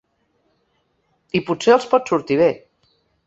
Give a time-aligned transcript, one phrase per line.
[1.39, 2.51] I potser els pot sortir bé.